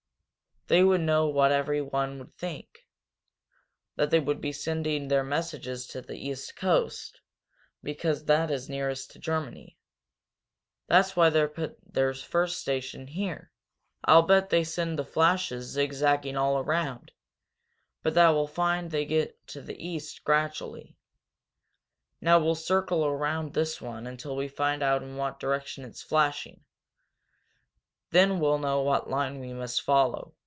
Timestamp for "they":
0.67-0.85, 4.09-4.21, 11.29-11.45, 14.49-14.63, 18.91-19.03